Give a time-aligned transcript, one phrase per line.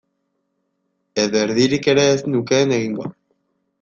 [1.23, 3.11] Edo erdirik ere ez nukeen egingo.